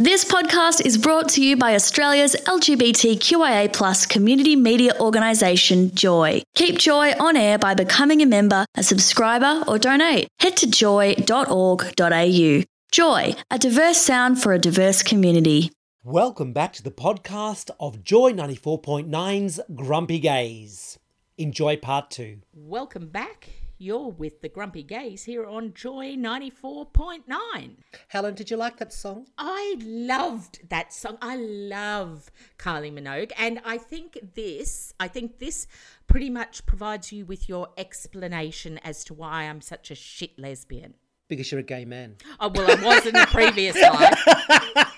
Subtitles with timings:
[0.00, 6.42] This podcast is brought to you by Australia's LGBTQIA plus community media organisation, Joy.
[6.54, 10.28] Keep Joy on air by becoming a member, a subscriber, or donate.
[10.38, 12.62] Head to joy.org.au.
[12.92, 15.72] Joy, a diverse sound for a diverse community.
[16.04, 20.96] Welcome back to the podcast of Joy 94.9's Grumpy Gays.
[21.38, 22.42] Enjoy part two.
[22.54, 23.48] Welcome back.
[23.80, 27.76] You're with the Grumpy Gays here on Joy 94.9.
[28.08, 29.26] Helen, did you like that song?
[29.38, 31.16] I loved that song.
[31.22, 32.28] I love
[32.58, 33.30] Kylie Minogue.
[33.38, 35.68] And I think this, I think this
[36.08, 40.94] pretty much provides you with your explanation as to why I'm such a shit lesbian.
[41.28, 42.16] Because you're a gay man.
[42.40, 44.97] Oh, well, I was in the previous life.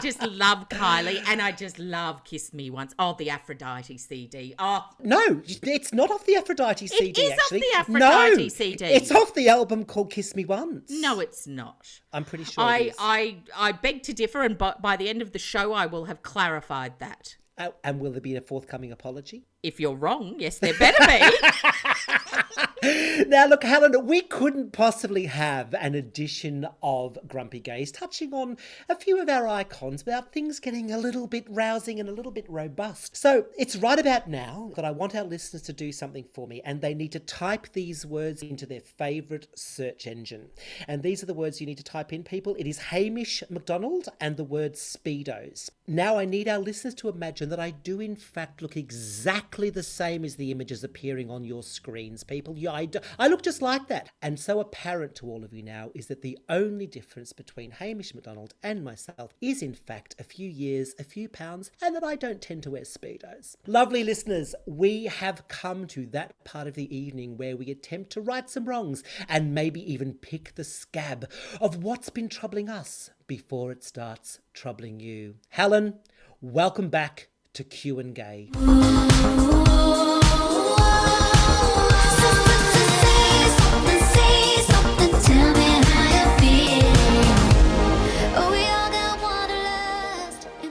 [0.00, 2.94] I just love Kylie and I just love Kiss Me Once.
[2.98, 4.54] Oh, the Aphrodite CD.
[4.58, 8.84] Oh, No, it's not off the Aphrodite CD, is off the Aphrodite no, CD.
[8.86, 10.90] It's off the album called Kiss Me Once.
[10.90, 12.00] no, it's not.
[12.14, 12.96] I'm pretty sure I, is.
[12.98, 16.06] I, I beg to differ, and by, by the end of the show, I will
[16.06, 17.36] have clarified that.
[17.58, 19.44] Oh, and will there be a forthcoming apology?
[19.62, 21.30] If you're wrong, yes, there better be.
[23.26, 28.56] Now, look, Helen, we couldn't possibly have an edition of Grumpy Gays touching on
[28.88, 32.32] a few of our icons without things getting a little bit rousing and a little
[32.32, 33.16] bit robust.
[33.16, 36.62] So it's right about now that I want our listeners to do something for me,
[36.64, 40.48] and they need to type these words into their favourite search engine.
[40.88, 42.56] And these are the words you need to type in, people.
[42.58, 45.68] It is Hamish Macdonald and the word Speedos.
[45.86, 49.82] Now, I need our listeners to imagine that I do, in fact, look exactly the
[49.82, 52.56] same as the images appearing on your screens, people.
[52.56, 54.10] Yeah, I, do, I look just like that.
[54.22, 58.14] And so apparent to all of you now is that the only difference between Hamish
[58.14, 62.14] Macdonald and myself is, in fact, a few years, a few pounds, and that I
[62.14, 63.56] don't tend to wear Speedos.
[63.66, 68.20] Lovely listeners, we have come to that part of the evening where we attempt to
[68.20, 71.28] right some wrongs and maybe even pick the scab
[71.60, 75.34] of what's been troubling us before it starts troubling you.
[75.48, 75.98] Helen,
[76.40, 78.50] welcome back to Q and Gay.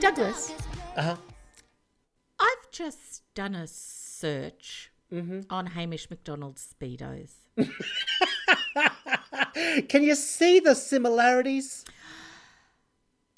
[0.00, 0.52] Douglas,
[0.96, 1.16] Uh-huh.
[2.38, 4.90] I've just done a search
[5.50, 7.32] on Hamish Macdonald's Speedos.
[9.88, 11.84] Can you see the similarities?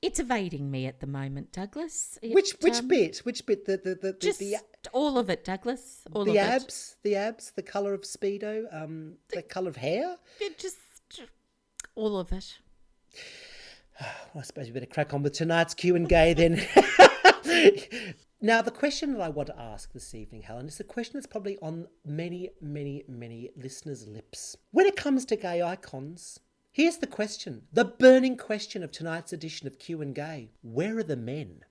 [0.02, 2.18] It's evading me at the moment, Douglas.
[2.22, 3.18] It, Which which um, bit?
[3.18, 3.64] Which bit?
[3.66, 4.56] The the the, the, Just the,
[4.92, 6.02] all of it, Douglas.
[6.12, 10.16] All the abs, the abs, the color of speedo, um, the color of hair.
[10.40, 10.44] it.
[10.44, 10.76] It just
[11.94, 12.58] all of it.
[14.34, 16.54] I suppose we better crack on with tonight's Q and Gay then.
[18.40, 21.26] now, the question that I want to ask this evening, Helen, is a question that's
[21.26, 24.56] probably on many, many, many listeners' lips.
[24.70, 29.66] When it comes to gay icons, here's the question: the burning question of tonight's edition
[29.66, 31.64] of Q and Gay: Where are the men?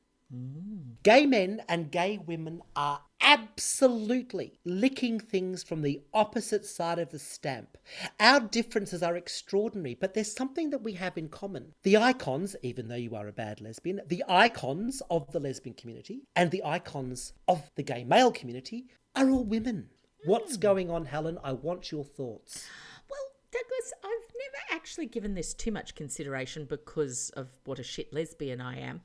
[1.04, 7.20] Gay men and gay women are absolutely licking things from the opposite side of the
[7.20, 7.78] stamp.
[8.20, 11.74] Our differences are extraordinary, but there's something that we have in common.
[11.84, 16.24] The icons, even though you are a bad lesbian, the icons of the lesbian community
[16.36, 19.90] and the icons of the gay male community are all women.
[20.26, 20.62] What's hmm.
[20.62, 21.40] going on, Helen?
[21.44, 22.68] I want your thoughts.
[23.10, 23.20] Well,
[23.52, 28.62] Douglas, I've never actually given this too much consideration because of what a shit lesbian
[28.62, 29.02] I am.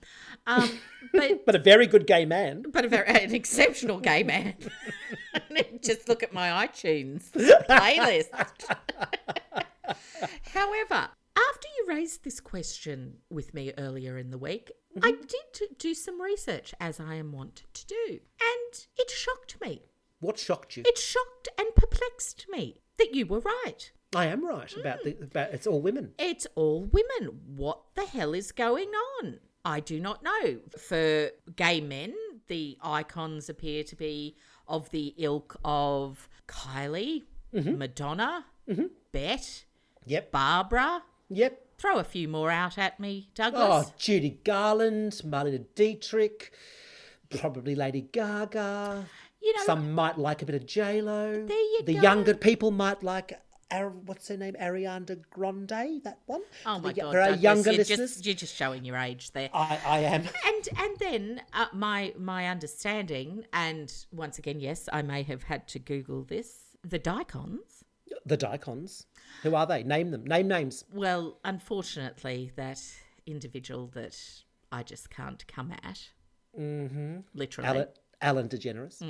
[0.46, 0.70] Um,
[1.12, 2.64] but But a very good gay man.
[2.70, 4.54] but a very an exceptional gay man.
[5.82, 8.28] Just look at my iTunes playlist.
[10.52, 14.72] However, after you raised this question with me earlier in the week,
[15.02, 19.82] I did do some research, as I am wont to do, and it shocked me.
[20.20, 20.82] What shocked you?
[20.86, 23.92] It shocked and perplexed me that you were right.
[24.14, 26.12] I am right about the about it's all women.
[26.18, 27.40] It's all women.
[27.54, 28.90] What the hell is going
[29.22, 29.40] on?
[29.64, 30.58] I do not know.
[30.78, 32.14] For gay men,
[32.46, 34.36] the icons appear to be
[34.68, 37.76] of the ilk of Kylie, mm-hmm.
[37.78, 38.86] Madonna, mm-hmm.
[39.12, 39.64] Bette,
[40.06, 40.30] Yep.
[40.30, 41.02] Barbara.
[41.28, 41.62] Yep.
[41.78, 43.86] Throw a few more out at me, Douglas.
[43.88, 43.92] Oh.
[43.98, 46.52] Judy Garland, Marlene Dietrich,
[47.28, 49.04] probably Lady Gaga.
[49.42, 51.44] You know, Some might like a bit of J Lo.
[51.46, 52.00] There you the go.
[52.00, 53.38] younger people might like.
[53.70, 54.54] Ar- what's her name?
[54.60, 56.02] Ariana Grande.
[56.04, 56.42] That one.
[56.64, 58.96] oh my The- God, For our Douglas, younger you're listeners, just, you're just showing your
[58.96, 59.50] age there.
[59.52, 60.22] I, I am.
[60.46, 65.66] and and then uh, my my understanding, and once again, yes, I may have had
[65.68, 66.76] to Google this.
[66.84, 67.84] The Dicons.
[68.24, 69.06] The Dicons.
[69.42, 69.82] Who are they?
[69.82, 70.24] Name them.
[70.24, 70.84] Name names.
[70.92, 72.80] Well, unfortunately, that
[73.26, 74.16] individual that
[74.70, 76.08] I just can't come at,
[76.58, 77.18] mm-hmm.
[77.34, 77.86] literally,
[78.22, 79.02] Ellen DeGeneres.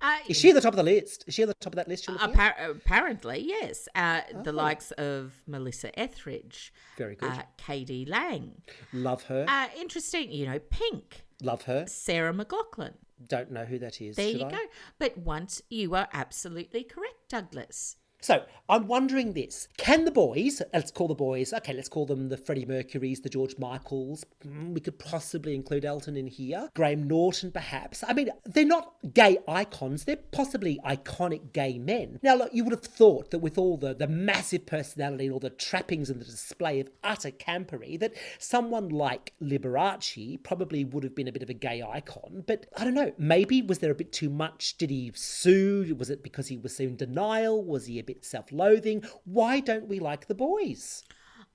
[0.00, 1.24] Uh, Is she at the top of the list?
[1.26, 2.06] Is she at the top of that list?
[2.06, 2.56] You're looking at?
[2.58, 3.88] Appar- apparently, yes.
[3.94, 4.54] Uh, The Oh.
[4.54, 7.30] likes of Melissa Etheridge, Very good.
[7.30, 8.62] uh, KD Lang.
[8.92, 9.46] Love her.
[9.48, 11.86] Uh, interesting, you know, Pink, Love her.
[11.86, 12.94] Sarah McLachlan.
[13.26, 14.16] Don't know who that is.
[14.16, 14.50] There you I?
[14.50, 14.58] go.
[14.98, 17.96] But once you are absolutely correct, Douglas.
[18.22, 20.62] So I'm wondering this: Can the boys?
[20.72, 21.52] Let's call the boys.
[21.52, 24.24] Okay, let's call them the Freddie Mercurys, the George Michaels.
[24.46, 26.70] mm, We could possibly include Elton in here.
[26.74, 28.04] Graham Norton, perhaps.
[28.06, 30.04] I mean, they're not gay icons.
[30.04, 32.20] They're possibly iconic gay men.
[32.22, 35.40] Now, look, you would have thought that with all the the massive personality and all
[35.40, 41.14] the trappings and the display of utter campery, that someone like Liberace probably would have
[41.16, 42.44] been a bit of a gay icon.
[42.46, 43.12] But I don't know.
[43.18, 44.76] Maybe was there a bit too much?
[44.78, 45.94] Did he sue?
[45.98, 47.64] Was it because he was in denial?
[47.64, 49.04] Was he a bit self-loathing?
[49.24, 51.04] Why don't we like the boys?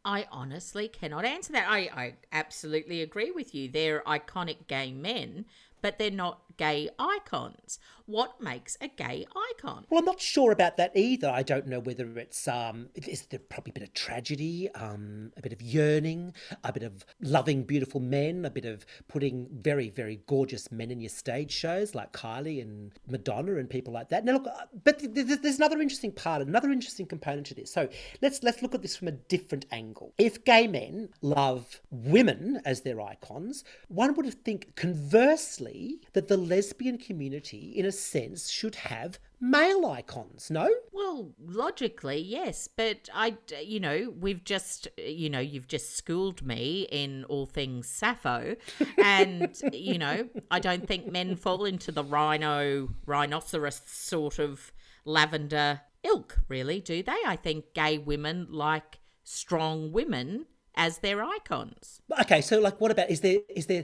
[0.06, 1.70] I honestly cannot answer that.
[1.70, 3.70] I, I absolutely agree with you.
[3.70, 5.46] They're iconic gay men,
[5.82, 7.80] but they're not gay icons.
[8.06, 9.86] What makes a gay icon?
[9.90, 11.30] Well, I'm not sure about that either.
[11.30, 12.88] I don't know whether it's um,
[13.30, 16.34] there probably a bit of tragedy, um, a bit of yearning,
[16.64, 21.02] a bit of loving beautiful men, a bit of putting very very gorgeous men in
[21.02, 24.24] your stage shows like Kylie and Madonna and people like that.
[24.24, 27.74] Now look, uh, but th- th- there's another interesting part, another interesting component to this.
[27.74, 27.90] So
[28.22, 30.14] let's let's look at this from a different angle.
[30.18, 36.98] If gay men love women as their icons, one would think conversely that the lesbian
[36.98, 40.50] community, in a sense, should have male icons.
[40.50, 40.70] No.
[40.92, 46.88] Well, logically, yes, but I, you know, we've just, you know, you've just schooled me
[46.92, 48.56] in all things Sappho,
[48.98, 54.72] and you know, I don't think men fall into the rhino, rhinoceros sort of
[55.06, 57.18] lavender ilk, really, do they?
[57.26, 60.46] I think gay women like strong women
[60.78, 62.02] as their icons.
[62.22, 63.84] Okay, so like, what about is there is there?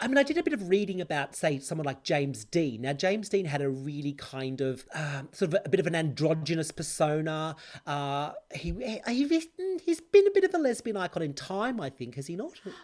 [0.00, 2.80] I- mean, I did a bit of reading about, say, someone like James Dean.
[2.82, 5.94] Now, James Dean had a really kind of um, sort of a, bit of an
[5.94, 7.56] androgynous persona.
[7.86, 8.72] Uh, he,
[9.06, 9.38] he
[9.84, 12.52] he's been a bit of a lesbian icon in time, I think, has he not?
[12.64, 12.74] Well,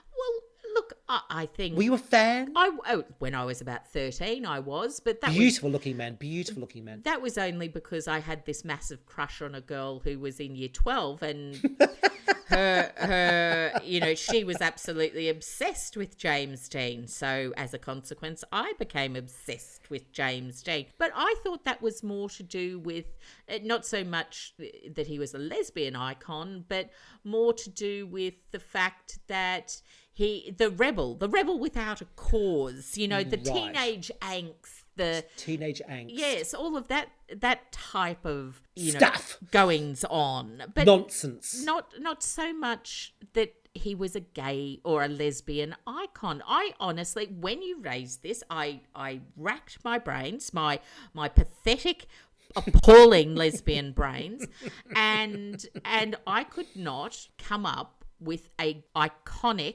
[0.75, 1.77] look, I, I think.
[1.77, 2.53] Were you a fan?
[2.55, 6.17] I, oh, when I was about 13, I was, but that was Beautiful looking man,
[6.17, 7.01] beautiful looking man.
[7.05, 10.57] that was only because I had this massive crush on a girl who was in
[10.57, 11.79] year 12 and
[12.55, 17.07] her you know she was absolutely obsessed with James Dean.
[17.07, 20.87] So as a consequence I became obsessed with James Dean.
[20.99, 23.07] But I thought that was more to do with
[23.49, 24.55] uh, not so much
[24.95, 26.91] that he was a lesbian icon but
[27.25, 29.81] more to do with the fact that
[30.15, 33.45] he the rebel the rebel without a cause you know the Right.
[33.75, 36.11] teenage angst the Teenage angst.
[36.11, 39.39] Yes, all of that that type of you Stuff.
[39.43, 41.65] know goings on, but Nonsense.
[41.65, 46.45] not not so much that he was a gay or a lesbian icon.
[46.47, 50.79] I honestly, when you raised this, I I racked my brains, my
[51.13, 52.07] my pathetic,
[52.55, 54.47] appalling lesbian brains,
[54.95, 59.75] and and I could not come up with a iconic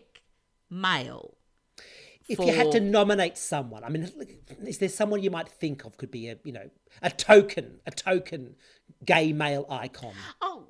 [0.69, 1.35] male.
[2.27, 4.07] If you had to nominate someone, I mean,
[4.67, 6.69] is there someone you might think of could be a you know
[7.01, 8.55] a token, a token
[9.03, 10.67] gay male icon Oh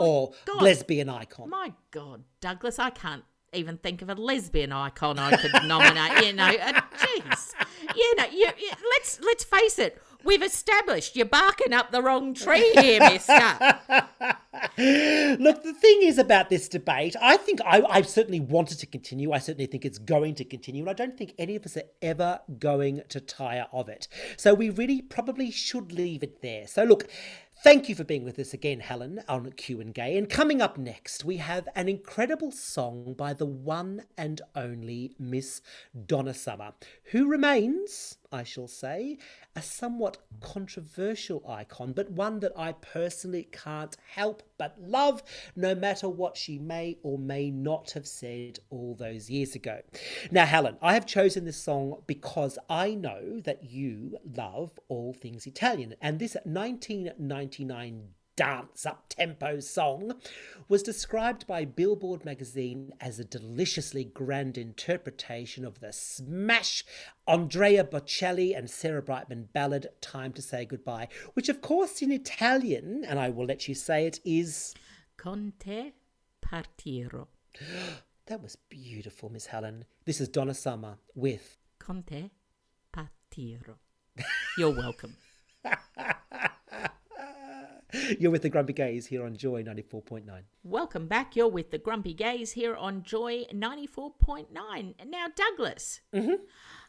[0.00, 0.62] or God.
[0.62, 1.48] lesbian icon?
[1.48, 3.22] My God, Douglas, I can't
[3.52, 6.26] even think of a lesbian icon I could nominate.
[6.26, 7.52] You know, uh, jeez,
[7.94, 10.02] you know, you, you, let's let's face it.
[10.24, 13.78] We've established you're barking up the wrong tree here, Mister.
[14.78, 18.86] Look, the thing is about this debate, I think I, I certainly want it to
[18.86, 19.32] continue.
[19.32, 20.82] I certainly think it's going to continue.
[20.82, 24.06] And I don't think any of us are ever going to tire of it.
[24.36, 26.66] So we really probably should leave it there.
[26.66, 27.08] So look,
[27.64, 30.18] thank you for being with us again, Helen, on Q and Gay.
[30.18, 35.62] And coming up next, we have an incredible song by the one and only Miss
[36.06, 36.72] Donna Summer,
[37.12, 39.18] who remains, I shall say,
[39.54, 45.22] a somewhat controversial icon, but one that I personally can't help but love,
[45.54, 49.80] no matter what she may or may not have said all those years ago.
[50.30, 55.46] Now, Helen, I have chosen this song because I know that you love all things
[55.46, 60.12] Italian, and this 1999 dance up tempo song
[60.68, 66.84] was described by Billboard magazine as a deliciously grand interpretation of the smash
[67.26, 73.04] Andrea Bocelli and Sarah Brightman ballad Time to Say Goodbye, which of course in Italian,
[73.08, 74.74] and I will let you say it, is
[75.16, 75.94] Con te
[76.44, 77.28] partiro.
[78.26, 79.86] that was beautiful, Miss Helen.
[80.04, 82.30] This is Donna Summer with Con te
[82.94, 83.76] partiro.
[84.58, 85.16] You're welcome.
[88.18, 90.24] You're with the Grumpy Gays here on Joy 94.9.
[90.62, 91.36] Welcome back.
[91.36, 94.46] You're with the Grumpy Gays here on Joy 94.9.
[95.06, 96.42] Now, Douglas, mm-hmm.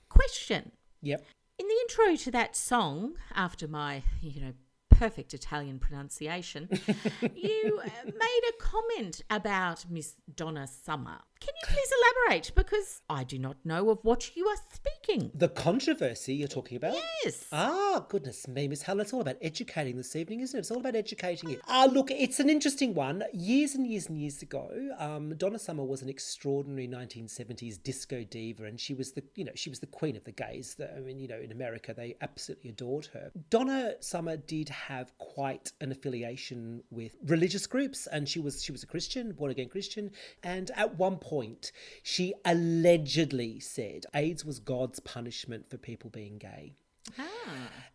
[0.09, 0.71] question.
[1.01, 1.25] Yep.
[1.59, 4.53] in the intro to that song, after my, you know,
[4.97, 6.67] perfect Italian pronunciation,
[7.35, 11.19] you uh, made a comment about Miss Donna Summer.
[11.39, 12.51] Can you please elaborate?
[12.55, 15.29] Because I do not know of what you are speaking.
[15.35, 16.95] The controversy you're talking about?
[17.23, 17.45] Yes.
[17.51, 20.61] Ah, goodness me, Miss Helen, it's all about educating this evening, isn't it?
[20.61, 21.61] It's all about educating you.
[21.67, 23.23] Ah, look, it's an interesting one.
[23.33, 28.63] Years and years and years ago, um, Donna Summer was an extraordinary 1970s disco diva,
[28.63, 30.73] and she was the, you know, she was the queen of the gays.
[30.73, 33.31] The- I mean, you know, in America, they absolutely adored her.
[33.51, 38.83] Donna Summer did have quite an affiliation with religious groups, and she was she was
[38.83, 40.11] a Christian, born again Christian,
[40.43, 46.73] and at one point, she allegedly said AIDS was God's punishment for people being gay.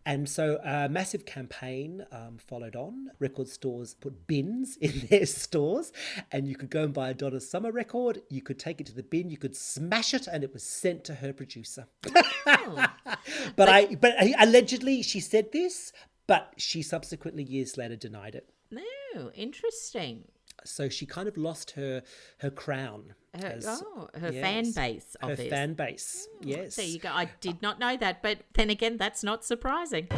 [0.05, 3.11] And so a massive campaign um, followed on.
[3.21, 5.93] Record stores put bins in their stores,
[6.31, 8.21] and you could go and buy a Donna Summer record.
[8.29, 11.05] You could take it to the bin, you could smash it, and it was sent
[11.05, 11.87] to her producer.
[13.57, 15.93] but I, but allegedly she said this,
[16.27, 18.49] but she subsequently years later denied it.
[18.71, 20.25] No, interesting.
[20.65, 22.03] So she kind of lost her
[22.39, 23.15] her crown.
[23.41, 26.29] Her, as- oh, her fan base her fan base.
[26.43, 26.77] Yes.
[26.77, 27.09] There you go.
[27.11, 30.09] I did not know that, but then again, that's not surprising.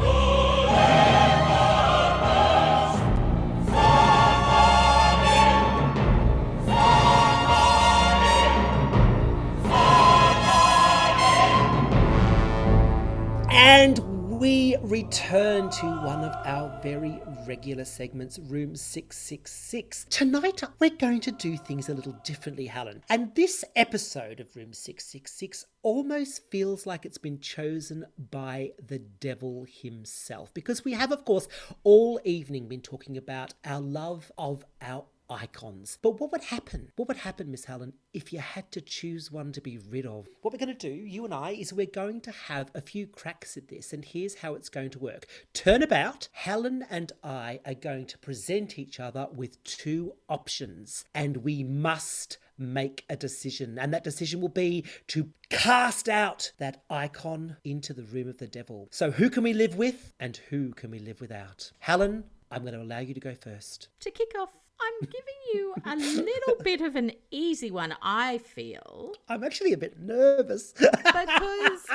[13.51, 13.99] And
[14.45, 20.05] we return to one of our very regular segments, Room 666.
[20.11, 23.03] Tonight, we're going to do things a little differently, Helen.
[23.09, 29.65] And this episode of Room 666 almost feels like it's been chosen by the devil
[29.67, 30.53] himself.
[30.53, 31.49] Because we have, of course,
[31.83, 35.99] all evening been talking about our love of our icons.
[36.03, 36.93] But what would happen?
[36.97, 40.29] What would happen, Miss Helen, if you had to choose one to be rid of?
[40.43, 43.07] What we're going to do, you and I, is we're going to have a few
[43.07, 45.27] cracks at this, and here's how it's going to work.
[45.53, 51.63] Turnabout, Helen and I are going to present each other with two options, and we
[51.63, 53.79] must make a decision.
[53.79, 58.47] And that decision will be to cast out that icon into the room of the
[58.47, 58.89] devil.
[58.91, 61.73] So, who can we live with, and who can we live without?
[61.81, 63.89] Helen, I'm going to allow you to go first.
[64.01, 64.51] To kick off,
[64.81, 69.79] I'm giving you a little bit of an easy one, I feel, I'm actually a
[69.79, 70.73] bit nervous.
[70.73, 71.87] because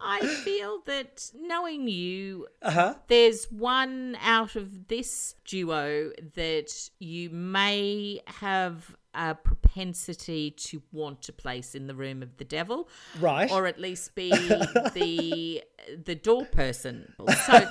[0.00, 2.94] I feel that knowing you, uh-huh.
[3.08, 11.32] there's one out of this duo that you may have a propensity to want to
[11.32, 13.50] place in the room of the devil Right.
[13.50, 14.30] or at least be
[14.94, 15.64] the
[16.04, 17.12] the door person
[17.46, 17.66] so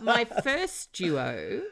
[0.00, 1.62] my first duo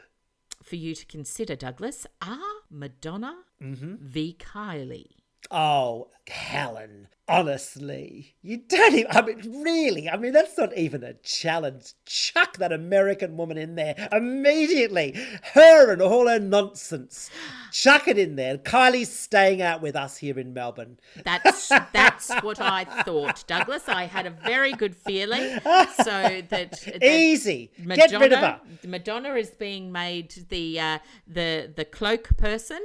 [0.71, 3.95] for you to consider douglas are madonna mm-hmm.
[3.99, 10.77] v kylie Oh, Helen, honestly, you don't even, I mean, really, I mean, that's not
[10.77, 11.93] even a challenge.
[12.05, 15.17] Chuck that American woman in there immediately.
[15.53, 17.29] Her and all her nonsense.
[17.71, 18.57] Chuck it in there.
[18.57, 20.99] Kylie's staying out with us here in Melbourne.
[21.23, 23.87] That's that's what I thought, Douglas.
[23.87, 25.59] I had a very good feeling.
[26.03, 27.71] So that, that Easy.
[27.87, 28.61] Get rid of her.
[28.85, 32.81] Madonna is being made the uh, the the cloak person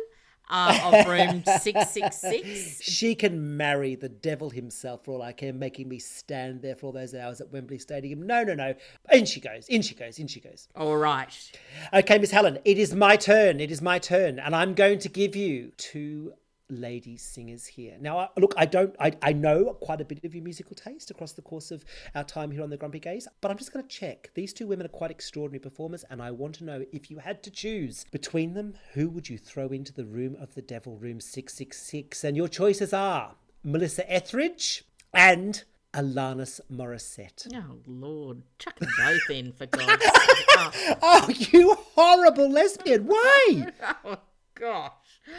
[0.48, 2.82] uh, of room six six six.
[2.82, 6.86] She can marry the devil himself for all I care, making me stand there for
[6.86, 8.26] all those hours at Wembley Stadium.
[8.26, 8.74] No, no, no.
[9.12, 9.66] In she goes.
[9.68, 10.18] In she goes.
[10.18, 10.68] In she goes.
[10.76, 11.52] All right.
[11.92, 13.60] Okay, Miss Helen, it is my turn.
[13.60, 16.32] It is my turn, and I'm going to give you two
[16.70, 17.96] lady singers here.
[18.00, 21.10] Now, I- look, I don't, I, I know quite a bit of your musical taste
[21.10, 23.84] across the course of our time here on the Grumpy Gays, but I'm just going
[23.86, 24.30] to check.
[24.34, 27.42] These two women are quite extraordinary performers, and I want to know if you had
[27.44, 31.20] to choose between them, who would you throw into the room of the devil, room
[31.20, 32.24] 666?
[32.24, 35.62] And your choices are Melissa Etheridge and
[35.94, 37.46] Alanis Morissette.
[37.54, 40.46] Oh Lord, chuck them both in for God's sake.
[40.50, 40.70] Oh,
[41.02, 43.06] Oh, you horrible lesbian!
[43.06, 43.72] Why?
[44.04, 44.18] oh
[44.54, 44.92] gosh.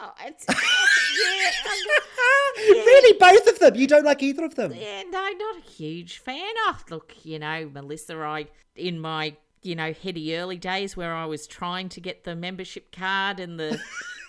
[0.00, 3.76] Oh, it's yeah, um, really, both of them?
[3.76, 4.72] You don't like either of them?
[4.74, 6.52] yeah, no, not a huge fan.
[6.66, 11.26] Oh, look, you know, Melissa, I in my you know heady early days where I
[11.26, 13.80] was trying to get the membership card and the,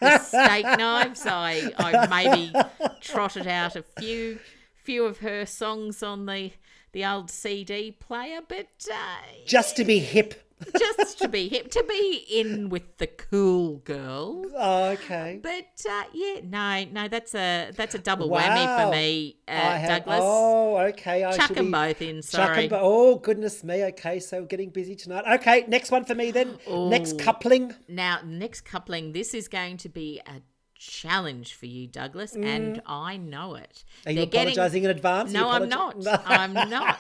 [0.02, 2.54] the steak knives, I I maybe
[3.02, 4.40] trotted out a few
[4.76, 6.52] few of her songs on the
[6.92, 10.45] the old CD player, but uh, Just to be hip.
[10.80, 14.48] Just to be hip, to be in with the cool girls.
[14.56, 15.40] Oh, okay.
[15.42, 19.90] But uh, yeah, no, no, that's a that's a double whammy for me, uh, have-
[19.90, 20.20] Douglas.
[20.22, 21.24] Oh, okay.
[21.24, 22.22] I Chuck them be both in.
[22.22, 22.68] Sorry.
[22.68, 23.84] bo- oh, goodness me.
[23.86, 25.26] Okay, so we're getting busy tonight.
[25.40, 26.58] Okay, next one for me then.
[26.70, 27.74] Next coupling.
[27.88, 29.12] now, next coupling.
[29.14, 30.42] This is going to be a
[30.78, 33.84] challenge for you, Douglas, and I know it.
[34.04, 34.08] Mm.
[34.08, 35.32] Are you They're getting- apologising in advance?
[35.32, 35.96] No, I'm not.
[36.26, 37.00] I'm not.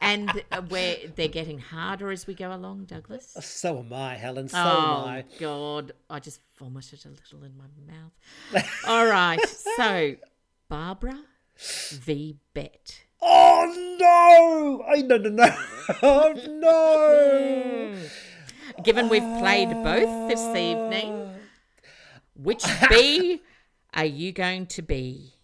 [0.00, 3.36] and uh, where they're getting harder as we go along, Douglas.
[3.40, 4.48] So am I, Helen.
[4.48, 5.24] So oh am I.
[5.38, 8.68] God, I just vomited a little in my mouth.
[8.86, 10.16] All right, so
[10.68, 11.18] Barbara
[11.58, 12.94] v Bette.
[13.20, 14.84] Oh no!
[14.88, 15.56] I no no no!
[16.02, 17.94] Oh no!
[18.84, 21.30] Given we've played both this evening,
[22.34, 23.42] which bee
[23.94, 25.34] are you going to be?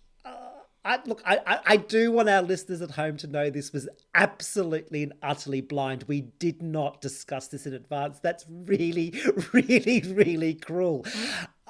[0.85, 5.03] I, look, I, I, do want our listeners at home to know this was absolutely
[5.03, 6.05] and utterly blind.
[6.05, 8.21] We did not discuss this in advance.
[8.21, 9.13] That's really,
[9.53, 11.05] really, really cruel.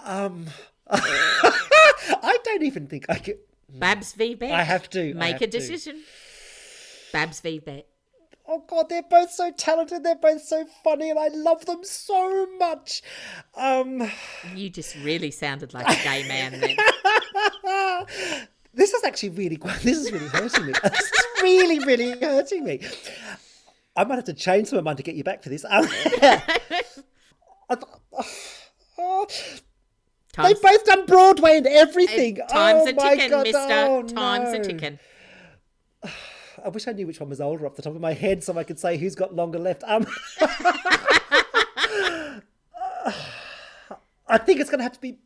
[0.04, 0.46] Um,
[0.88, 3.38] I don't even think I could.
[3.68, 4.52] Babs v Bette.
[4.52, 5.14] I have to.
[5.14, 5.58] Make have a to.
[5.58, 6.02] decision.
[7.12, 7.87] Babs v Bette.
[8.50, 10.02] Oh god, they're both so talented.
[10.02, 13.02] They're both so funny, and I love them so much.
[13.55, 14.11] Um,
[14.55, 16.75] You just really sounded like a gay man then.
[18.73, 19.59] this is actually really.
[19.83, 20.73] This is really hurting me.
[20.83, 21.12] This is
[21.43, 22.81] really, really hurting me.
[23.95, 25.67] I might have to change some of mine to get you back for this.
[25.69, 25.83] Um,
[30.38, 32.37] they've both done Broadway and everything.
[32.49, 33.59] time's oh a ticking, God, mister.
[33.61, 34.64] oh, time's a no.
[34.64, 34.99] ticking.
[36.64, 38.56] I wish I knew which one was older off the top of my head, so
[38.58, 39.82] I could say who's got longer left.
[39.86, 40.06] Um,
[44.30, 45.18] I think it's going to have to be.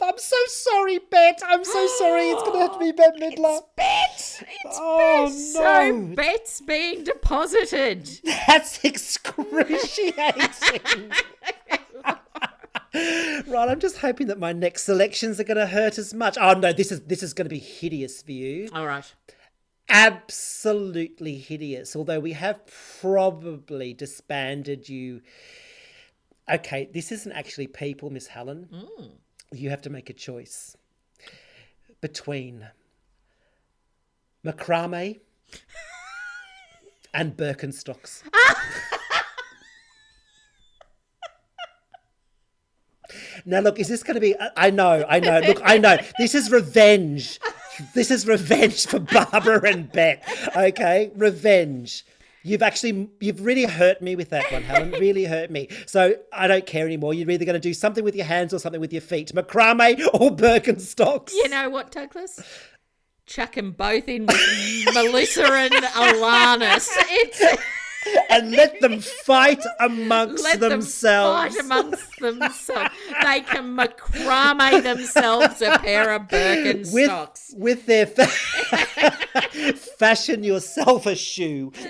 [0.00, 1.42] I'm so sorry, Bette.
[1.44, 2.28] I'm so sorry.
[2.30, 3.62] It's going to have to be Bette Midler.
[3.76, 4.46] Bette!
[4.64, 5.36] It's Oh, Bette!
[5.36, 6.14] So no.
[6.14, 8.08] Bette's being deposited.
[8.46, 10.12] That's excruciating.
[12.94, 16.38] right, I'm just hoping that my next selections are going to hurt as much.
[16.40, 18.68] Oh no, this is this is going to be hideous for you.
[18.72, 19.12] All right.
[19.88, 21.96] Absolutely hideous.
[21.96, 22.60] Although we have
[23.00, 25.22] probably disbanded you.
[26.50, 28.68] Okay, this isn't actually people, Miss Helen.
[28.72, 29.10] Mm.
[29.52, 30.76] You have to make a choice
[32.00, 32.68] between
[34.44, 35.20] macrame
[37.14, 38.22] and Birkenstocks.
[43.44, 44.34] Now, look, is this going to be?
[44.56, 45.40] I know, I know.
[45.40, 45.96] Look, I know.
[46.18, 47.40] This is revenge.
[47.94, 50.22] This is revenge for Barbara and Bette.
[50.56, 52.04] Okay, revenge.
[52.42, 54.92] You've actually, you've really hurt me with that one, Helen.
[54.92, 55.68] Really hurt me.
[55.86, 57.12] So I don't care anymore.
[57.12, 59.32] You're either going to do something with your hands or something with your feet.
[59.34, 61.32] Macrame or Birkenstocks.
[61.32, 62.40] You know what, Douglas?
[63.26, 66.88] Chuck them both in with Melissa and Alanis.
[67.10, 67.42] It's
[68.30, 71.56] and let them fight amongst let themselves.
[71.56, 72.90] them fight amongst themselves.
[73.22, 77.54] They can macrame themselves a pair of with Birkenstocks.
[77.56, 78.26] with their fa-
[79.98, 81.72] fashion yourself a shoe.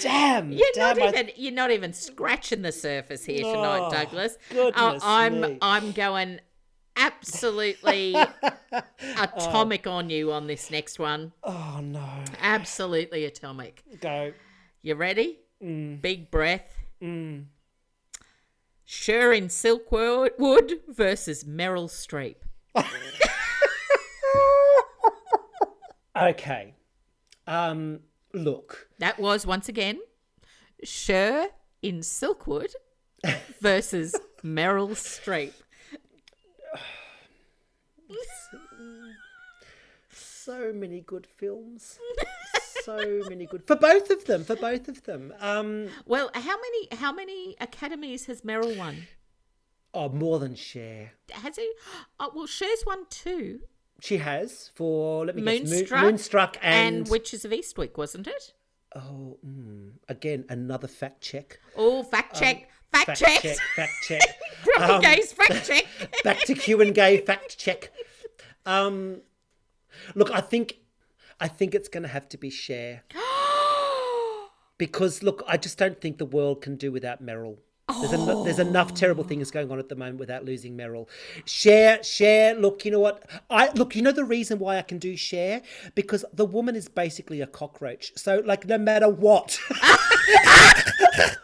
[0.00, 0.96] damn, You're damn!
[0.96, 4.36] not I- even you're not even scratching the surface here tonight, Oh, Douglas.
[4.50, 5.58] goodness uh, I'm me.
[5.62, 6.40] I'm going
[6.96, 8.14] absolutely
[9.18, 11.32] atomic on you on this next one.
[11.42, 12.04] oh no,
[12.40, 13.82] Absolutely atomic.
[14.00, 14.32] go.
[14.82, 15.38] You ready?
[15.62, 16.00] Mm.
[16.02, 16.78] Big breath.
[18.84, 22.36] Cher in Silkwood versus Meryl Streep.
[26.14, 26.74] Okay,
[27.46, 28.00] um,
[28.34, 28.88] look.
[28.98, 29.98] That was once again
[30.84, 31.48] Cher
[31.80, 32.74] in Silkwood
[33.62, 35.54] versus Meryl Streep.
[40.44, 41.98] So many good films.
[42.84, 44.42] so many good for both of them.
[44.44, 45.32] For both of them.
[45.40, 49.06] Um, Well, how many how many academies has Meryl won?
[49.94, 51.12] oh, more than Cher.
[51.30, 51.70] Has he?
[52.18, 53.60] Oh, well, Cher's won two.
[54.00, 58.26] She has for let me guess, Moon- Moonstruck, Moonstruck and, and Witches of Eastwick, wasn't
[58.26, 58.52] it?
[58.96, 61.60] oh, mm, again another fact check.
[61.76, 63.56] Oh, fact check, fact, Fact check, check.
[63.76, 64.20] Fact check.
[64.80, 65.86] Um, Gaze, fact check.
[66.24, 67.92] back to Q and Gay fact check.
[68.66, 69.22] Um,
[70.14, 70.78] look, I think,
[71.40, 73.02] I think it's going to have to be Cher
[74.78, 77.58] because look, I just don't think the world can do without Meryl.
[78.00, 78.66] There's, en- there's oh.
[78.66, 81.08] enough terrible things going on at the moment without losing Meryl.
[81.44, 82.54] Cher, Cher.
[82.54, 83.28] Look, you know what?
[83.50, 83.94] I look.
[83.96, 85.62] You know the reason why I can do Cher
[85.94, 88.12] because the woman is basically a cockroach.
[88.16, 89.58] So, like, no matter what,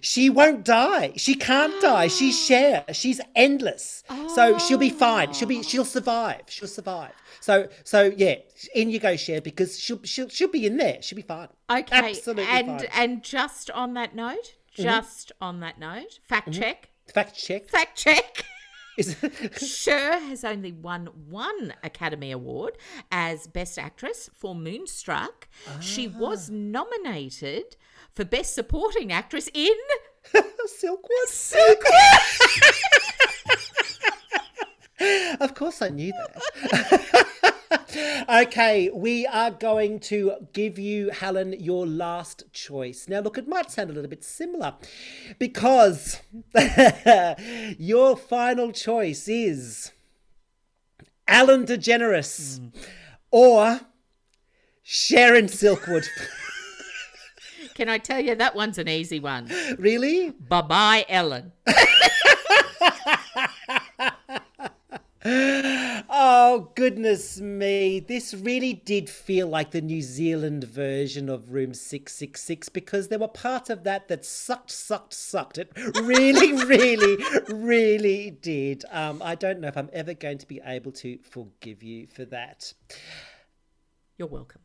[0.00, 1.12] she won't die.
[1.16, 2.08] She can't die.
[2.08, 2.84] She's Cher.
[2.92, 4.04] She's endless.
[4.34, 5.32] So she'll be fine.
[5.32, 5.62] She'll be.
[5.62, 5.84] She'll oh.
[5.84, 6.42] survive.
[6.48, 7.12] She'll survive.
[7.40, 8.36] So, so yeah,
[8.74, 11.02] in you go, Cher because she'll she'll she'll be in there.
[11.02, 11.48] She'll be fine.
[11.70, 12.88] Okay, absolutely and fine.
[12.94, 14.82] and just on that note, mm-hmm.
[14.82, 16.60] just on that note, fact mm-hmm.
[16.60, 17.68] check, Fact check.
[17.68, 18.44] fact check.
[18.98, 19.16] Is
[19.56, 22.76] Cher has only won one Academy Award
[23.10, 25.48] as Best Actress for Moonstruck.
[25.80, 26.52] She was Ah.
[26.54, 27.76] nominated
[28.14, 29.74] for Best Supporting Actress in
[30.34, 31.28] Silkwood.
[31.28, 31.78] Silkwood.
[35.40, 37.26] Of course, I knew that.
[38.28, 43.08] Okay, we are going to give you, Helen, your last choice.
[43.08, 44.74] Now, look, it might sound a little bit similar
[45.38, 46.20] because
[47.78, 49.92] your final choice is
[51.28, 52.72] Ellen DeGeneres mm.
[53.30, 53.80] or
[54.82, 56.08] Sharon Silkwood.
[57.74, 59.50] Can I tell you that one's an easy one?
[59.78, 60.30] Really?
[60.30, 61.52] Bye bye, Ellen.
[66.12, 67.98] Oh, goodness me.
[67.98, 73.26] This really did feel like the New Zealand version of Room 666 because there were
[73.26, 75.58] parts of that that sucked, sucked, sucked.
[75.58, 75.72] It
[76.02, 77.16] really, really,
[77.48, 78.84] really did.
[78.90, 82.26] Um, I don't know if I'm ever going to be able to forgive you for
[82.26, 82.74] that.
[84.18, 84.60] You're welcome.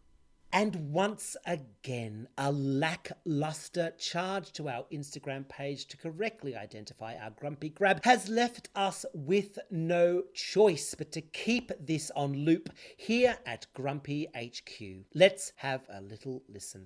[0.53, 7.69] And once again, a lackluster charge to our Instagram page to correctly identify our grumpy
[7.69, 13.67] grab has left us with no choice but to keep this on loop here at
[13.73, 15.05] Grumpy HQ.
[15.13, 16.85] Let's have a little listen.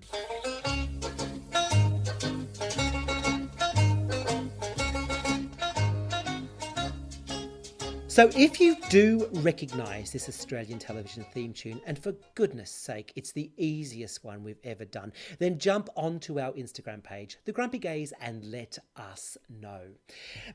[8.12, 13.32] So, if you do recognise this Australian television theme tune, and for goodness sake, it's
[13.32, 18.12] the easiest one we've ever done, then jump onto our Instagram page, The Grumpy Gays,
[18.20, 19.80] and let us know.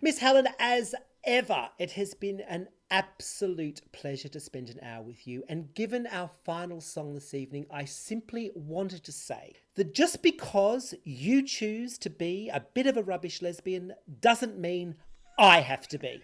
[0.01, 0.93] Miss Helen, as
[1.23, 5.43] ever, it has been an absolute pleasure to spend an hour with you.
[5.49, 10.93] And given our final song this evening, I simply wanted to say that just because
[11.03, 14.93] you choose to be a bit of a rubbish lesbian doesn't mean
[15.39, 16.21] I have to be.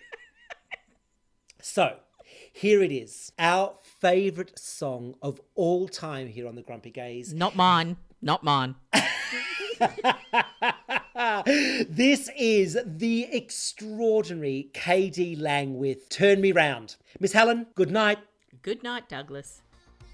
[1.66, 1.96] So,
[2.52, 7.34] here it is, our favourite song of all time here on the Grumpy Gays.
[7.34, 7.96] Not mine.
[8.22, 8.76] Not mine.
[11.90, 16.98] this is the extraordinary KD Lang with Turn Me Round.
[17.22, 18.18] Miss Helen, good night.
[18.62, 19.62] Good night, Douglas.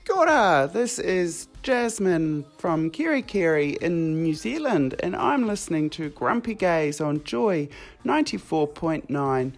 [0.05, 6.53] Kia ora, this is Jasmine from Kerikeri in New Zealand, and I'm listening to Grumpy
[6.53, 7.69] Gays on Joy
[8.05, 9.53] 94.9.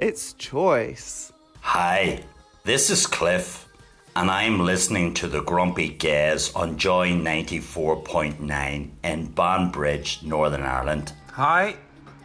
[0.00, 1.30] It's choice.
[1.60, 2.24] Hi,
[2.64, 3.68] this is Cliff,
[4.16, 11.12] and I'm listening to the Grumpy Gays on Joy 94.9 in Banbridge, Northern Ireland.
[11.32, 11.76] Hi,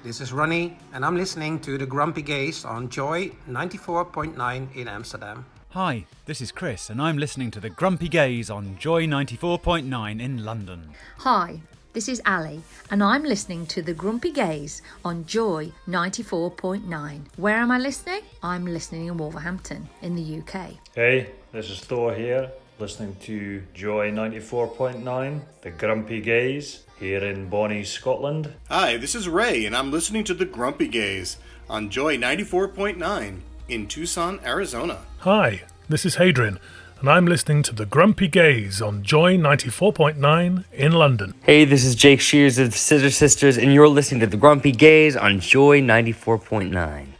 [0.05, 5.45] this is Ronnie, and I'm listening to the Grumpy Gays on Joy 94.9 in Amsterdam.
[5.71, 10.45] Hi, this is Chris, and I'm listening to the Grumpy Gays on Joy 94.9 in
[10.45, 10.91] London.
[11.17, 11.59] Hi,
[11.95, 17.21] this is Ali, and I'm listening to The Grumpy Gays on Joy 94.9.
[17.37, 18.19] Where am I listening?
[18.43, 20.71] I'm listening in Wolverhampton, in the UK.
[20.93, 27.85] Hey, this is Thor here, listening to Joy 94.9, The Grumpy Gays, here in Bonnie,
[27.85, 28.53] Scotland.
[28.67, 31.37] Hi, this is Ray, and I'm listening to The Grumpy Gays
[31.69, 34.99] on Joy 94.9 in Tucson, Arizona.
[35.19, 36.59] Hi, this is Hadrian
[37.05, 41.35] and I'm listening to The Grumpy Gays on Joy 94.9 in London.
[41.43, 45.15] Hey, this is Jake Shears of Scissor Sisters, and you're listening to The Grumpy Gays
[45.15, 47.14] on Joy 94.9.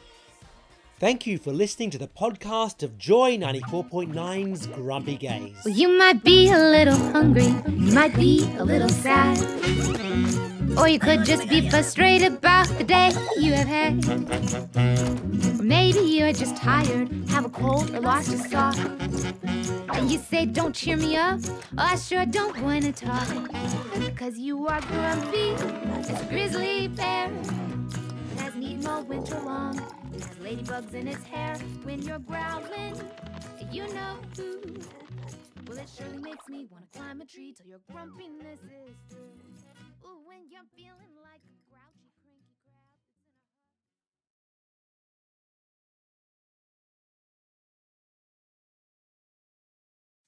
[1.06, 5.56] Thank you for listening to the podcast of Joy 94.9's Grumpy Gays.
[5.64, 9.38] Well, you might be a little hungry, you might be a little sad.
[10.80, 14.04] Or you could just be frustrated about the day you have had.
[15.60, 18.76] Or maybe you're just tired, have a cold, or lost your sock.
[19.94, 23.28] And you say, Don't cheer me up, oh, I sure don't want to talk.
[24.16, 27.32] Cause you are grumpy as a grizzly bear.
[28.56, 29.78] Has eaten all winter long,
[30.14, 31.58] has ladybugs in its hair.
[31.84, 32.96] When you're growling,
[33.70, 34.62] you know who.
[35.68, 39.26] Well, it surely makes me want to climb a tree till your grumpiness is through.